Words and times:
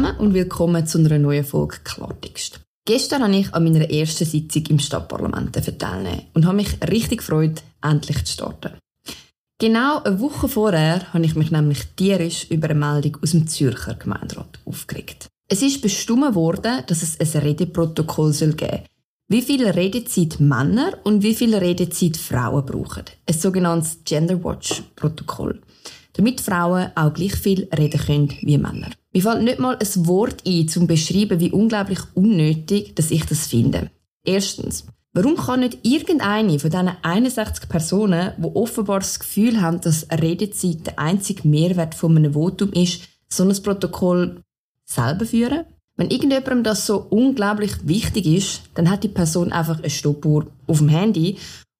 zusammen 0.00 0.18
und 0.18 0.34
willkommen 0.34 0.86
zu 0.86 0.98
einer 0.98 1.18
neuen 1.18 1.44
Folge 1.44 1.76
Klartext. 1.84 2.60
Gestern 2.86 3.22
habe 3.22 3.36
ich 3.36 3.52
an 3.52 3.64
meiner 3.64 3.90
ersten 3.90 4.24
Sitzung 4.24 4.64
im 4.66 4.78
Stadtparlament 4.78 5.52
teilnehmen 5.78 6.22
und 6.32 6.46
habe 6.46 6.56
mich 6.56 6.80
richtig 6.90 7.18
gefreut, 7.18 7.62
endlich 7.82 8.24
zu 8.24 8.32
starten. 8.32 8.78
Genau 9.58 10.02
eine 10.02 10.18
Woche 10.20 10.48
vorher 10.48 11.12
habe 11.12 11.26
ich 11.26 11.34
mich 11.34 11.50
nämlich 11.50 11.84
tierisch 11.96 12.46
über 12.50 12.70
eine 12.70 12.78
Meldung 12.78 13.18
aus 13.22 13.32
dem 13.32 13.46
Zürcher 13.46 13.94
Gemeinderat 13.94 14.58
aufgeregt. 14.64 15.26
Es 15.48 15.60
ist 15.60 15.82
bestimmt 15.82 16.34
worden, 16.34 16.82
dass 16.86 17.02
es 17.02 17.20
ein 17.20 17.42
Redeprotokoll 17.42 18.32
geben 18.32 18.56
soll. 18.58 18.84
Wie 19.28 19.42
viel 19.42 19.68
Redezeit 19.68 20.40
Männer 20.40 20.94
und 21.04 21.22
wie 21.22 21.34
viel 21.34 21.54
Redezeit 21.54 22.16
Frauen 22.16 22.64
brauchen. 22.64 23.04
Ein 23.26 23.34
sogenanntes 23.34 23.98
Gender 24.04 24.42
Watch 24.42 24.82
Protokoll 24.96 25.60
damit 26.14 26.40
Frauen 26.40 26.90
auch 26.94 27.12
gleich 27.12 27.34
viel 27.34 27.68
reden 27.76 28.00
können 28.00 28.34
wie 28.42 28.58
Männer. 28.58 28.90
Mir 29.12 29.22
fällt 29.22 29.42
nicht 29.42 29.58
mal 29.58 29.76
ein 29.76 30.06
Wort 30.06 30.42
ein, 30.46 30.68
zum 30.68 30.86
beschreiben, 30.86 31.40
wie 31.40 31.50
unglaublich 31.50 32.00
unnötig, 32.14 32.94
dass 32.94 33.10
ich 33.10 33.24
das 33.26 33.46
finde. 33.46 33.90
Erstens. 34.24 34.86
Warum 35.12 35.36
kann 35.36 35.60
nicht 35.60 35.78
irgendeine 35.82 36.60
von 36.60 36.70
diesen 36.70 36.92
61 37.02 37.68
Personen, 37.68 38.32
die 38.38 38.44
offenbar 38.44 39.00
das 39.00 39.18
Gefühl 39.18 39.60
haben, 39.60 39.80
dass 39.80 40.06
Redezeit 40.08 40.86
der 40.86 40.98
einzige 41.00 41.48
Mehrwert 41.48 41.96
von 41.96 42.16
einem 42.16 42.34
Votum 42.34 42.72
ist, 42.72 43.02
so 43.28 43.42
ein 43.42 43.62
Protokoll 43.62 44.40
selber 44.84 45.26
führen? 45.26 45.64
Wenn 45.96 46.10
irgendjemandem 46.10 46.62
das 46.62 46.86
so 46.86 46.98
unglaublich 47.10 47.72
wichtig 47.88 48.24
ist, 48.26 48.62
dann 48.74 48.88
hat 48.88 49.02
die 49.02 49.08
Person 49.08 49.52
einfach 49.52 49.80
eine 49.80 49.90
Stoppuhr 49.90 50.46
auf 50.68 50.78
dem 50.78 50.88
Handy 50.88 51.38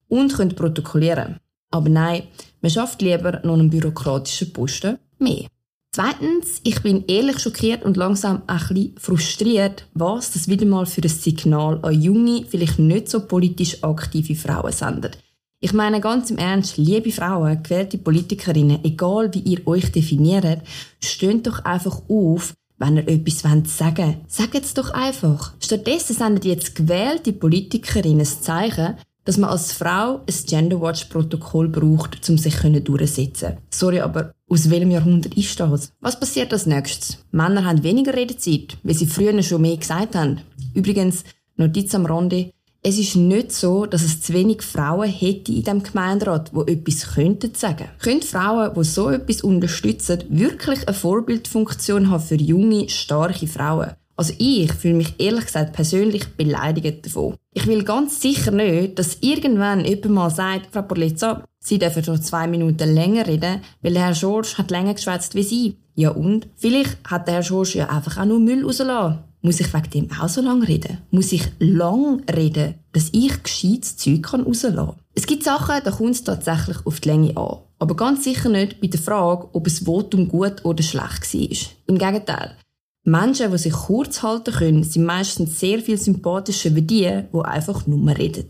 und 0.09 0.33
könnte 0.33 0.55
protokollieren. 0.55 1.37
Aber 1.71 1.89
nein, 1.89 2.23
man 2.61 2.71
schafft 2.71 3.01
lieber 3.01 3.41
noch 3.43 3.53
einen 3.53 3.69
bürokratischen 3.69 4.53
Posten 4.53 4.97
mehr. 5.19 5.47
Zweitens, 5.93 6.61
ich 6.63 6.81
bin 6.81 7.03
ehrlich 7.07 7.39
schockiert 7.39 7.83
und 7.83 7.97
langsam 7.97 8.43
ein 8.47 8.59
bisschen 8.69 8.95
frustriert, 8.97 9.87
was 9.93 10.31
das 10.31 10.47
wieder 10.47 10.65
mal 10.65 10.85
für 10.85 11.01
ein 11.01 11.09
Signal 11.09 11.79
an 11.81 12.01
junge, 12.01 12.45
vielleicht 12.47 12.79
nicht 12.79 13.09
so 13.09 13.27
politisch 13.27 13.83
aktive 13.83 14.35
Frauen 14.35 14.71
sendet. 14.71 15.17
Ich 15.59 15.73
meine 15.73 15.99
ganz 15.99 16.31
im 16.31 16.37
Ernst, 16.37 16.77
liebe 16.77 17.11
Frauen, 17.11 17.61
gewählte 17.61 17.97
Politikerinnen, 17.97 18.85
egal 18.85 19.33
wie 19.33 19.39
ihr 19.41 19.67
euch 19.67 19.91
definiert, 19.91 20.61
steht 21.03 21.45
doch 21.45 21.65
einfach 21.65 22.01
auf, 22.07 22.53
wenn 22.77 22.97
ihr 22.97 23.07
etwas 23.07 23.39
sagen 23.39 23.97
wollt. 23.97 24.31
Sagt 24.31 24.55
es 24.55 24.73
doch 24.73 24.91
einfach. 24.91 25.53
Stattdessen 25.59 26.15
sendet 26.15 26.45
jetzt 26.45 26.73
gewählte 26.73 27.33
Politikerinnen 27.33 28.21
ein 28.21 28.25
Zeichen, 28.25 28.95
dass 29.25 29.37
man 29.37 29.49
als 29.49 29.71
Frau 29.71 30.21
ein 30.27 30.45
Gender 30.47 30.81
Watch 30.81 31.05
Protokoll 31.05 31.69
braucht, 31.69 32.27
um 32.29 32.37
sich 32.37 32.55
durchzusetzen. 32.55 33.57
Sorry, 33.69 33.99
aber 33.99 34.33
aus 34.49 34.69
welchem 34.69 34.91
Jahrhundert 34.91 35.35
ist 35.35 35.59
das? 35.59 35.91
Was 36.01 36.19
passiert 36.19 36.51
als 36.51 36.65
nächstes? 36.65 37.19
Männer 37.31 37.65
haben 37.65 37.83
weniger 37.83 38.13
Redezeit, 38.13 38.77
weil 38.83 38.95
sie 38.95 39.05
früher 39.05 39.41
schon 39.43 39.61
mehr 39.61 39.77
gesagt 39.77 40.15
haben. 40.15 40.41
Übrigens, 40.73 41.23
Notiz 41.55 41.93
am 41.93 42.05
Rande, 42.05 42.51
es 42.83 42.97
ist 42.97 43.15
nicht 43.15 43.51
so, 43.51 43.85
dass 43.85 44.01
es 44.01 44.21
zu 44.21 44.33
wenig 44.33 44.63
Frauen 44.63 45.07
hätte 45.07 45.51
in 45.51 45.63
dem 45.63 45.83
Gemeinderat, 45.83 46.51
wo 46.51 46.63
etwas 46.63 47.13
könnten 47.13 47.53
sagen. 47.53 47.89
Können 47.99 48.23
Frauen, 48.23 48.73
die 48.73 48.83
so 48.83 49.09
etwas 49.09 49.41
unterstützen, 49.41 50.23
wirklich 50.29 50.87
eine 50.87 50.97
Vorbildfunktion 50.97 52.09
haben 52.09 52.23
für 52.23 52.35
junge, 52.35 52.89
starke 52.89 53.45
Frauen? 53.45 53.91
Also 54.21 54.35
ich 54.37 54.71
fühle 54.71 54.93
mich 54.93 55.15
ehrlich 55.17 55.47
gesagt 55.47 55.73
persönlich 55.73 56.27
beleidigt 56.37 57.07
davon. 57.07 57.37
Ich 57.55 57.65
will 57.65 57.83
ganz 57.83 58.21
sicher 58.21 58.51
nicht, 58.51 58.99
dass 58.99 59.17
irgendwann 59.21 59.83
jemand 59.83 60.13
mal 60.13 60.29
sagt, 60.29 60.67
Frau 60.71 60.83
Porlezza, 60.83 61.43
Sie 61.59 61.79
dürfen 61.79 62.03
schon 62.03 62.21
zwei 62.21 62.45
Minuten 62.45 62.93
länger 62.93 63.25
reden, 63.25 63.61
weil 63.81 63.93
der 63.93 64.05
Herr 64.05 64.13
Schorsch 64.13 64.59
hat 64.59 64.69
länger 64.69 64.93
geschwätzt 64.93 65.33
wie 65.33 65.41
Sie. 65.41 65.77
Ja 65.95 66.11
und? 66.11 66.47
Vielleicht 66.55 66.99
hat 67.03 67.27
der 67.27 67.33
Herr 67.33 67.43
Schorsch 67.43 67.73
ja 67.73 67.89
einfach 67.89 68.19
auch 68.19 68.25
nur 68.25 68.39
Müll 68.39 68.63
rausgelassen. 68.63 69.23
Muss 69.41 69.59
ich 69.59 69.73
wegen 69.73 69.89
dem 69.89 70.11
auch 70.11 70.29
so 70.29 70.41
lange 70.41 70.67
reden? 70.67 70.99
Muss 71.09 71.31
ich 71.31 71.47
lang 71.57 72.21
reden, 72.31 72.75
dass 72.91 73.09
ich 73.13 73.41
gescheites 73.41 73.97
Zeug 73.97 74.31
rauslassen 74.31 74.75
kann? 74.75 74.95
Es 75.15 75.25
gibt 75.25 75.45
Sachen, 75.45 75.83
da 75.83 75.89
kommt 75.89 76.11
es 76.11 76.23
tatsächlich 76.23 76.77
auf 76.85 76.99
die 76.99 77.09
Länge 77.09 77.35
an. 77.35 77.57
Aber 77.79 77.95
ganz 77.95 78.23
sicher 78.23 78.49
nicht 78.49 78.81
bei 78.81 78.87
der 78.87 78.99
Frage, 78.99 79.49
ob 79.53 79.65
es 79.65 79.79
Votum 79.79 80.27
gut 80.27 80.63
oder 80.63 80.83
schlecht 80.83 81.33
war. 81.33 81.69
Im 81.87 81.97
Gegenteil. 81.97 82.55
Menschen, 83.03 83.51
die 83.51 83.57
sich 83.57 83.73
kurz 83.73 84.21
halten 84.21 84.53
können, 84.53 84.83
sind 84.83 85.05
meistens 85.05 85.59
sehr 85.59 85.79
viel 85.79 85.97
sympathischer 85.97 86.75
wie 86.75 86.83
die, 86.83 87.23
die 87.33 87.39
einfach 87.39 87.87
nur 87.87 88.15
reden. 88.15 88.47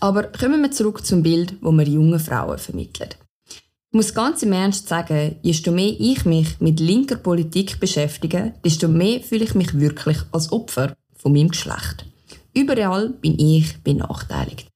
Aber 0.00 0.24
kommen 0.24 0.62
wir 0.62 0.70
zurück 0.70 1.04
zum 1.04 1.22
Bild, 1.22 1.54
wo 1.60 1.72
wir 1.72 1.86
jungen 1.86 2.18
Frauen 2.18 2.58
vermitteln. 2.58 3.10
Ich 3.48 3.96
muss 3.96 4.14
ganz 4.14 4.42
im 4.42 4.52
Ernst 4.52 4.88
sagen, 4.88 5.36
je 5.42 5.70
mehr 5.70 5.94
ich 5.98 6.24
mich 6.24 6.58
mit 6.60 6.80
linker 6.80 7.16
Politik 7.16 7.78
beschäftige, 7.78 8.54
desto 8.64 8.88
mehr 8.88 9.20
fühle 9.20 9.44
ich 9.44 9.54
mich 9.54 9.78
wirklich 9.78 10.16
als 10.32 10.50
Opfer 10.50 10.96
von 11.14 11.32
meinem 11.32 11.50
Geschlecht. 11.50 12.06
Überall 12.54 13.10
bin 13.10 13.38
ich 13.38 13.82
benachteiligt. 13.82 14.68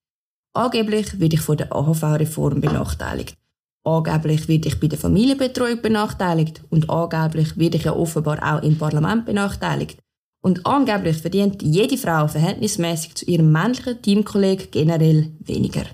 Angeblich 0.52 1.18
werde 1.18 1.36
ich 1.36 1.40
von 1.40 1.56
der 1.56 1.74
AHV-Reform 1.74 2.60
benachteiligt. 2.60 3.34
Angeblich 3.86 4.48
werde 4.48 4.66
ich 4.66 4.80
bei 4.80 4.88
der 4.88 4.98
Familienbetreuung 4.98 5.80
benachteiligt 5.80 6.60
und 6.70 6.90
angeblich 6.90 7.56
werde 7.56 7.76
ich 7.76 7.84
ja 7.84 7.92
offenbar 7.94 8.38
auch 8.42 8.62
im 8.64 8.76
Parlament 8.76 9.26
benachteiligt. 9.26 9.98
Und 10.42 10.66
angeblich 10.66 11.18
verdient 11.18 11.62
jede 11.62 11.96
Frau 11.96 12.26
verhältnismäßig 12.26 13.14
zu 13.14 13.24
ihrem 13.26 13.52
männlichen 13.52 14.02
Teamkollegen 14.02 14.72
generell 14.72 15.30
weniger. 15.38 15.84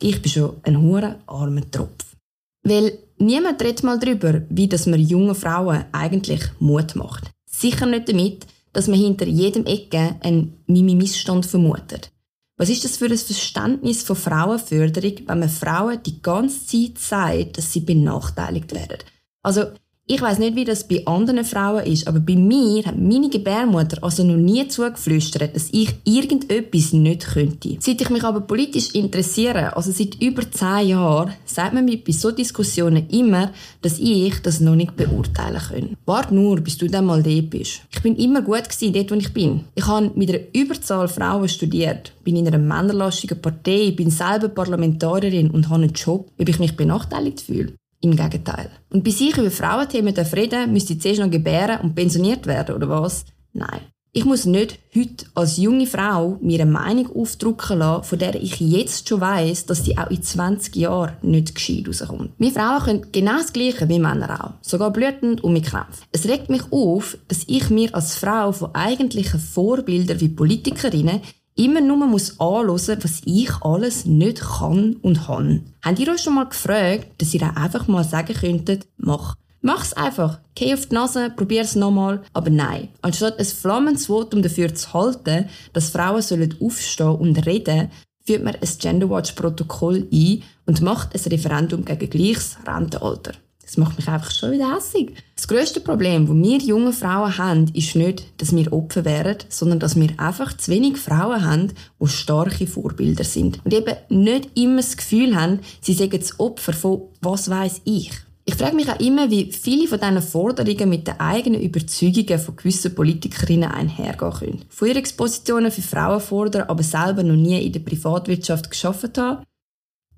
Ich 0.00 0.22
bin 0.22 0.32
schon 0.32 0.56
ein 0.62 0.80
hure 0.80 1.16
armer 1.26 1.70
Tropf. 1.70 2.16
Weil 2.64 2.98
niemand 3.18 3.60
redet 3.62 3.82
mal 3.82 3.98
darüber, 3.98 4.40
wie 4.48 4.68
das 4.68 4.86
man 4.86 5.00
jungen 5.00 5.34
Frauen 5.34 5.84
eigentlich 5.92 6.40
Mut 6.58 6.96
macht. 6.96 7.30
Sicher 7.44 7.84
nicht 7.84 8.08
damit, 8.08 8.46
dass 8.72 8.88
man 8.88 8.98
hinter 8.98 9.26
jedem 9.26 9.66
Ecke 9.66 10.16
einen 10.22 10.54
Mimi-Missstand 10.68 11.44
vermutet. 11.44 12.10
Was 12.56 12.68
ist 12.68 12.84
das 12.84 12.96
für 12.96 13.06
ein 13.06 13.16
Verständnis 13.16 14.02
von 14.02 14.16
Frauenförderung, 14.16 15.26
wenn 15.26 15.38
man 15.40 15.48
Frauen 15.48 16.02
die 16.02 16.20
ganze 16.20 16.66
Zeit 16.66 16.98
sagt, 16.98 17.58
dass 17.58 17.72
sie 17.72 17.80
benachteiligt 17.80 18.74
werden? 18.74 18.98
Also, 19.42 19.72
ich 20.04 20.20
weiß 20.20 20.40
nicht, 20.40 20.56
wie 20.56 20.64
das 20.64 20.88
bei 20.88 21.06
anderen 21.06 21.44
Frauen 21.44 21.86
ist, 21.86 22.08
aber 22.08 22.18
bei 22.18 22.34
mir 22.34 22.84
hat 22.84 22.98
meine 22.98 23.30
Gebärmutter 23.30 24.02
also 24.02 24.24
noch 24.24 24.36
nie 24.36 24.66
zugeflüstert, 24.66 25.54
dass 25.54 25.68
ich 25.70 25.94
irgendetwas 26.04 26.92
nicht 26.92 27.26
könnte. 27.26 27.76
Seit 27.78 28.00
ich 28.00 28.10
mich 28.10 28.24
aber 28.24 28.40
politisch 28.40 28.90
interessiere, 28.94 29.76
also 29.76 29.92
seit 29.92 30.20
über 30.20 30.42
zehn 30.50 30.88
Jahren, 30.88 31.32
sagt 31.44 31.72
man 31.72 31.84
mir 31.84 31.96
bei 31.96 32.12
so 32.12 32.30
Diskussionen 32.30 33.08
immer, 33.10 33.52
dass 33.80 34.00
ich 34.00 34.34
das 34.42 34.60
noch 34.60 34.74
nicht 34.74 34.96
beurteilen 34.96 35.62
kann. 35.68 35.96
Warte 36.04 36.34
nur, 36.34 36.60
bis 36.60 36.78
du 36.78 36.88
dann 36.88 37.06
mal 37.06 37.22
dort 37.22 37.50
bist. 37.50 37.82
Ich 37.90 38.02
bin 38.02 38.16
immer 38.16 38.42
gut 38.42 38.68
gewesen, 38.68 38.92
dort, 38.92 39.10
wo 39.12 39.14
ich 39.14 39.32
bin. 39.32 39.64
Ich 39.76 39.86
habe 39.86 40.10
mit 40.16 40.28
einer 40.28 40.40
Überzahl 40.52 41.08
Frauen 41.08 41.48
studiert, 41.48 42.12
bin 42.24 42.36
in 42.36 42.48
einer 42.48 42.58
männerlastigen 42.58 43.40
Partei, 43.40 43.92
bin 43.92 44.10
selber 44.10 44.48
Parlamentarierin 44.48 45.50
und 45.50 45.68
habe 45.68 45.84
einen 45.84 45.92
Job, 45.92 46.28
ob 46.38 46.48
ich 46.48 46.58
mich 46.58 46.76
benachteiligt 46.76 47.40
fühle. 47.40 47.74
Im 48.02 48.16
Gegenteil. 48.16 48.68
Und 48.90 49.04
bis 49.04 49.20
ich 49.20 49.36
über 49.38 49.50
Frauenthemen 49.50 50.14
reden 50.14 50.72
müsste 50.72 50.92
ich 50.92 51.00
zuerst 51.00 51.20
noch 51.20 51.30
gebären 51.30 51.80
und 51.82 51.94
pensioniert 51.94 52.46
werden, 52.46 52.74
oder 52.74 52.88
was? 52.88 53.24
Nein. 53.52 53.80
Ich 54.14 54.26
muss 54.26 54.44
nicht 54.44 54.78
heute 54.94 55.24
als 55.34 55.56
junge 55.56 55.86
Frau 55.86 56.36
mir 56.42 56.60
eine 56.60 56.70
Meinung 56.70 57.16
aufdrucken 57.16 57.78
lassen, 57.78 58.04
von 58.04 58.18
der 58.18 58.34
ich 58.34 58.60
jetzt 58.60 59.08
schon 59.08 59.22
weiss, 59.22 59.64
dass 59.64 59.84
die 59.84 59.96
auch 59.96 60.10
in 60.10 60.22
20 60.22 60.76
Jahren 60.76 61.16
nicht 61.22 61.54
gescheit 61.54 61.88
rauskommt. 61.88 62.32
Wir 62.36 62.50
Frauen 62.50 62.82
können 62.82 63.06
genau 63.10 63.38
das 63.38 63.54
Gleiche 63.54 63.88
wie 63.88 63.98
Männer 63.98 64.44
auch. 64.44 64.50
Sogar 64.60 64.90
blütend 64.90 65.42
und 65.42 65.54
mit 65.54 65.64
Krämpfen. 65.64 66.04
Es 66.10 66.28
regt 66.28 66.50
mich 66.50 66.70
auf, 66.70 67.16
dass 67.28 67.44
ich 67.46 67.70
mir 67.70 67.94
als 67.94 68.16
Frau 68.16 68.52
von 68.52 68.74
eigentlichen 68.74 69.40
Vorbildern 69.40 70.20
wie 70.20 70.28
Politikerinnen 70.28 71.22
immer 71.54 71.80
nur 71.80 72.06
muss 72.06 72.40
anhören, 72.40 72.68
was 73.02 73.22
ich 73.24 73.50
alles 73.62 74.06
nicht 74.06 74.40
kann 74.40 74.96
und 75.02 75.28
han. 75.28 75.62
Habt 75.82 75.98
ihr 75.98 76.12
euch 76.12 76.22
schon 76.22 76.34
mal 76.34 76.48
gefragt, 76.48 77.08
dass 77.18 77.34
ihr 77.34 77.42
auch 77.42 77.56
einfach 77.56 77.88
mal 77.88 78.04
sagen 78.04 78.34
könntet, 78.34 78.86
mach. 78.96 79.36
Mach's 79.64 79.92
einfach. 79.92 80.40
Geh 80.56 80.74
auf 80.74 80.86
die 80.86 80.94
Nase, 80.94 81.30
probier's 81.30 81.76
nochmal. 81.76 82.22
Aber 82.32 82.50
nein. 82.50 82.88
Anstatt 83.00 83.38
ein 83.38 83.44
flammendes 83.44 84.06
Votum 84.06 84.42
dafür 84.42 84.74
zu 84.74 84.92
halten, 84.92 85.48
dass 85.72 85.90
Frauen 85.90 86.16
aufstehen 86.60 87.08
und 87.08 87.46
reden, 87.46 87.90
führt 88.24 88.42
man 88.42 88.56
ein 88.56 88.68
Genderwatch-Protokoll 88.78 90.08
ein 90.12 90.42
und 90.66 90.80
macht 90.80 91.14
ein 91.14 91.32
Referendum 91.32 91.84
gegen 91.84 92.10
gleiches 92.10 92.56
Rentenalter. 92.66 93.34
Das 93.72 93.78
macht 93.78 93.96
mich 93.96 94.06
einfach 94.06 94.30
schon 94.30 94.52
wieder 94.52 94.76
hässig. 94.76 95.14
Das 95.34 95.48
grösste 95.48 95.80
Problem, 95.80 96.26
das 96.26 96.36
wir 96.36 96.58
junge 96.58 96.92
Frauen 96.92 97.38
haben, 97.38 97.70
ist 97.72 97.96
nicht, 97.96 98.22
dass 98.36 98.54
wir 98.54 98.70
Opfer 98.70 99.06
wären, 99.06 99.38
sondern 99.48 99.78
dass 99.78 99.96
wir 99.96 100.10
einfach 100.18 100.54
zu 100.54 100.70
wenig 100.70 100.98
Frauen 100.98 101.42
haben, 101.42 101.72
die 101.98 102.06
starke 102.06 102.66
Vorbilder 102.66 103.24
sind. 103.24 103.64
Und 103.64 103.72
eben 103.72 103.96
nicht 104.10 104.50
immer 104.58 104.82
das 104.82 104.98
Gefühl 104.98 105.34
haben, 105.34 105.60
sie 105.80 105.94
seien 105.94 106.10
das 106.10 106.38
Opfer 106.38 106.74
von 106.74 107.04
«was 107.22 107.48
weiß 107.48 107.80
ich». 107.84 108.10
Ich 108.44 108.56
frage 108.56 108.76
mich 108.76 108.90
auch 108.90 109.00
immer, 109.00 109.30
wie 109.30 109.50
viele 109.50 109.88
von 109.88 110.00
diesen 110.00 110.20
Forderungen 110.20 110.90
mit 110.90 111.06
den 111.06 111.18
eigenen 111.18 111.62
Überzeugungen 111.62 112.40
von 112.40 112.56
gewissen 112.56 112.94
Politikerinnen 112.94 113.70
einhergehen 113.70 114.32
können. 114.32 114.64
Führungspositionen 114.68 115.70
für 115.70 115.80
Frauen 115.80 116.20
fordern, 116.20 116.68
aber 116.68 116.82
selber 116.82 117.22
noch 117.22 117.36
nie 117.36 117.64
in 117.64 117.72
der 117.72 117.80
Privatwirtschaft 117.80 118.68
geschafft 118.68 119.16
haben. 119.16 119.46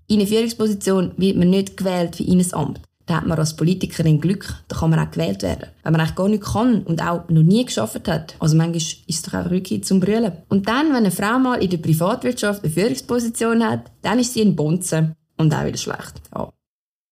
In 0.08 0.18
eine 0.18 0.26
Führungsposition 0.26 1.12
wird 1.18 1.36
man 1.36 1.50
nicht 1.50 1.76
gewählt 1.76 2.18
wie 2.18 2.24
in 2.24 2.40
ein 2.40 2.52
Amt. 2.52 2.80
Dann 3.06 3.18
hat 3.18 3.26
man 3.26 3.38
als 3.38 3.56
Politikerin 3.56 4.20
Glück, 4.20 4.54
dann 4.68 4.78
kann 4.78 4.90
man 4.90 4.98
auch 4.98 5.10
gewählt 5.10 5.42
werden. 5.42 5.68
Wenn 5.82 5.92
man 5.92 6.00
eigentlich 6.00 6.16
gar 6.16 6.28
nichts 6.28 6.52
kann 6.52 6.82
und 6.84 7.02
auch 7.02 7.28
noch 7.28 7.42
nie 7.42 7.64
geschafft 7.64 8.08
hat, 8.08 8.34
also 8.38 8.56
manchmal 8.56 8.76
ist 8.76 9.04
es 9.06 9.22
doch 9.22 9.34
einfach 9.34 9.50
wirklich 9.50 9.84
zum 9.84 10.00
Brüllen. 10.00 10.32
Und 10.48 10.68
dann, 10.68 10.88
wenn 10.88 10.96
eine 10.96 11.10
Frau 11.10 11.38
mal 11.38 11.62
in 11.62 11.70
der 11.70 11.78
Privatwirtschaft 11.78 12.64
eine 12.64 12.72
Führungsposition 12.72 13.62
hat, 13.62 13.90
dann 14.02 14.18
ist 14.18 14.32
sie 14.32 14.42
ein 14.42 14.56
Bonzen 14.56 15.14
und 15.36 15.54
auch 15.54 15.66
wieder 15.66 15.76
schlecht. 15.76 16.22
Ja. 16.34 16.50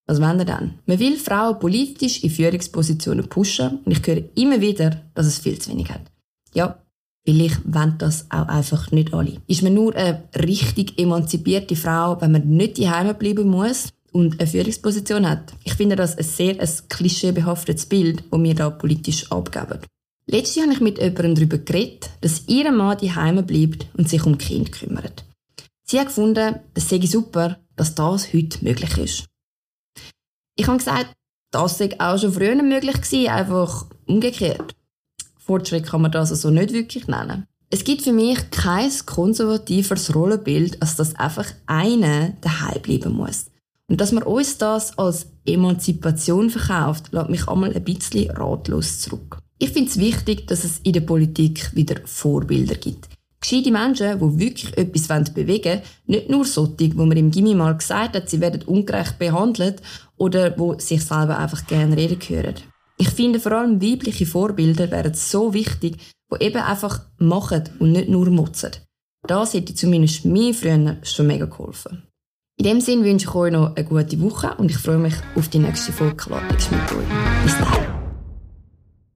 Was 0.05 0.19
wollen 0.19 0.37
wir 0.37 0.45
dann? 0.45 0.79
Man 0.85 0.99
will 0.99 1.17
Frauen 1.17 1.59
politisch 1.59 2.23
in 2.23 2.29
Führungspositionen 2.29 3.29
pushen 3.29 3.79
und 3.85 3.91
ich 3.91 4.05
höre 4.05 4.23
immer 4.35 4.59
wieder, 4.59 5.01
dass 5.13 5.27
es 5.27 5.39
viel 5.39 5.59
zu 5.59 5.71
wenig 5.71 5.89
hat. 5.89 6.01
Ja, 6.53 6.79
Vielleicht 7.25 7.61
wollen 7.73 7.95
das 7.99 8.29
auch 8.29 8.49
einfach 8.49 8.91
nicht 8.91 9.13
alle. 9.13 9.37
Ist 9.47 9.63
man 9.63 9.73
nur 9.73 9.95
eine 9.95 10.23
richtig 10.35 10.99
emanzipierte 10.99 11.77
Frau, 11.77 12.19
wenn 12.19 12.33
man 12.33 12.49
nicht 12.49 12.77
daheim 12.77 13.15
bleiben 13.17 13.47
muss 13.47 13.93
und 14.13 14.39
eine 14.39 14.49
Führungsposition 14.49 15.27
hat? 15.27 15.53
Ich 15.65 15.73
finde 15.73 15.97
das 15.97 16.17
ein 16.17 16.23
sehr 16.23 16.59
ein 16.59 16.69
klischeebehaftetes 16.87 17.87
Bild, 17.87 18.23
das 18.31 18.39
wir 18.41 18.55
da 18.55 18.69
politisch 18.69 19.29
abgeben. 19.31 19.79
Letztes 20.25 20.55
Jahr 20.55 20.67
habe 20.67 20.75
ich 20.75 20.81
mit 20.81 20.99
jemandem 20.99 21.35
darüber 21.35 21.57
geredet, 21.57 22.09
dass 22.21 22.47
ihr 22.47 22.71
Mann 22.71 22.97
daheim 22.97 23.45
bleibt 23.45 23.87
und 23.97 24.07
sich 24.07 24.25
um 24.25 24.37
Kind 24.37 24.71
kümmert. 24.71 25.25
Sie 25.83 25.99
hat 25.99 26.07
gefunden, 26.07 26.59
das 26.73 26.87
sei 26.87 27.01
super, 27.01 27.59
dass 27.75 27.95
das 27.95 28.33
heute 28.33 28.63
möglich 28.63 28.97
ist. 28.97 29.25
Ich 30.55 30.67
habe 30.67 30.77
gesagt, 30.77 31.13
das 31.51 31.77
sei 31.77 31.89
auch 31.99 32.17
schon 32.17 32.33
früher 32.33 32.55
möglich 32.55 33.01
gewesen, 33.01 33.27
einfach 33.27 33.85
umgekehrt. 34.05 34.75
Fortschritt 35.37 35.85
kann 35.85 36.01
man 36.01 36.11
das 36.11 36.31
also 36.31 36.49
nicht 36.49 36.71
wirklich 36.71 37.07
nennen. 37.07 37.45
Es 37.69 37.83
gibt 37.83 38.03
für 38.03 38.13
mich 38.13 38.51
kein 38.51 38.91
konservativeres 39.05 40.15
Rollenbild, 40.15 40.81
als 40.81 40.95
dass 40.95 41.15
einfach 41.15 41.51
einer 41.65 42.29
daheim 42.41 42.81
bleiben 42.81 43.13
muss. 43.13 43.47
Und 43.93 44.01
dass 44.01 44.11
man 44.11 44.23
uns 44.23 44.57
das 44.57 44.97
als 44.97 45.27
Emanzipation 45.45 46.49
verkauft, 46.49 47.09
lässt 47.11 47.29
mich 47.29 47.47
einmal 47.47 47.75
ein 47.75 47.83
bisschen 47.83 48.31
ratlos 48.31 49.01
zurück. 49.01 49.37
Ich 49.59 49.69
finde 49.69 49.91
es 49.91 49.99
wichtig, 49.99 50.47
dass 50.47 50.63
es 50.63 50.79
in 50.79 50.93
der 50.93 51.01
Politik 51.01 51.69
wieder 51.75 51.97
Vorbilder 52.03 52.73
gibt. 52.73 53.07
Gescheite 53.39 53.69
Menschen, 53.69 54.17
die 54.17 54.39
wirklich 54.39 54.75
etwas 54.79 55.31
bewegen 55.31 55.63
wollen, 55.73 55.81
nicht 56.07 56.27
nur 56.27 56.43
solche, 56.43 56.97
wo 56.97 57.05
man 57.05 57.17
im 57.17 57.29
Gimmi 57.29 57.53
mal 57.53 57.77
gesagt 57.77 58.15
hat, 58.15 58.31
sie 58.31 58.41
werden 58.41 58.63
ungerecht 58.63 59.19
behandelt 59.19 59.83
oder 60.17 60.57
wo 60.57 60.73
sich 60.79 61.05
selber 61.05 61.37
einfach 61.37 61.67
gerne 61.67 61.95
reden 61.95 62.19
hören. 62.19 62.55
Ich 62.97 63.11
finde 63.11 63.39
vor 63.39 63.51
allem 63.51 63.79
weibliche 63.79 64.25
Vorbilder 64.25 64.89
wären 64.89 65.13
so 65.13 65.53
wichtig, 65.53 65.97
die 66.31 66.43
eben 66.43 66.63
einfach 66.63 67.01
machen 67.19 67.69
und 67.77 67.91
nicht 67.91 68.09
nur 68.09 68.27
motzen. 68.31 68.71
Das 69.27 69.53
hätte 69.53 69.75
zumindest 69.75 70.25
mir 70.25 70.55
früher 70.55 70.97
schon 71.03 71.27
mega 71.27 71.45
geholfen. 71.45 72.07
In 72.63 72.69
dem 72.69 72.79
Sinne 72.79 73.03
wünsche 73.03 73.27
ich 73.27 73.35
euch 73.35 73.51
noch 73.51 73.75
eine 73.75 73.83
gute 73.83 74.21
Woche 74.21 74.53
und 74.57 74.71
ich 74.71 74.77
freue 74.77 74.97
mich 74.97 75.15
auf 75.35 75.49
die 75.49 75.59
nächste 75.59 75.91
Folge 75.91 76.15
Klartext 76.15 76.71
mit 76.71 76.79
euch. 76.79 77.43
Bis 77.43 77.57
dann. 77.57 78.02